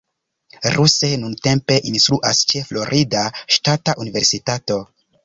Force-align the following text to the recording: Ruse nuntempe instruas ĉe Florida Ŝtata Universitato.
Ruse 0.75 1.09
nuntempe 1.23 1.77
instruas 1.91 2.39
ĉe 2.53 2.63
Florida 2.71 3.27
Ŝtata 3.57 3.97
Universitato. 4.05 4.79